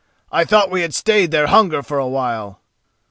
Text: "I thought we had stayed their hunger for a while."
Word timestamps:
"I 0.31 0.45
thought 0.45 0.71
we 0.71 0.81
had 0.81 0.95
stayed 0.95 1.29
their 1.29 1.45
hunger 1.45 1.83
for 1.83 1.99
a 1.99 2.07
while." 2.07 2.59